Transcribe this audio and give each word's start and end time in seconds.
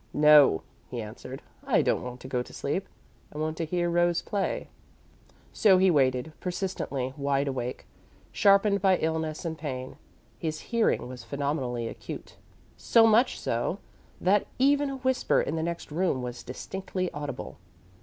"No," 0.15 0.63
he 0.89 0.99
answered, 0.99 1.43
"I 1.63 1.83
don't 1.83 2.01
want 2.01 2.21
to 2.21 2.27
go 2.27 2.41
to 2.41 2.53
sleep. 2.53 2.87
I 3.31 3.37
want 3.37 3.55
to 3.57 3.65
hear 3.65 3.87
Rose 3.87 4.23
play." 4.23 4.67
So 5.53 5.77
he 5.77 5.91
waited, 5.91 6.33
persistently 6.39 7.13
wide 7.17 7.47
awake. 7.47 7.85
Sharpened 8.31 8.81
by 8.81 8.97
illness 8.97 9.45
and 9.45 9.55
pain, 9.59 9.97
his 10.39 10.59
hearing 10.73 11.07
was 11.07 11.23
phenomenally 11.23 11.87
acute; 11.87 12.37
so 12.77 13.05
much 13.05 13.39
so 13.39 13.77
that 14.19 14.47
even 14.57 14.89
a 14.89 14.95
whisper 14.97 15.39
in 15.39 15.55
the 15.55 15.61
next 15.61 15.91
room 15.91 16.23
was 16.23 16.41
distinctly 16.41 17.11
audible. 17.13 17.59